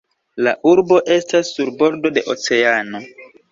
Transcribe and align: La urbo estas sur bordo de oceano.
La 0.45 0.53
urbo 0.69 0.97
estas 1.17 1.53
sur 1.59 1.71
bordo 1.83 2.13
de 2.19 2.25
oceano. 2.37 3.07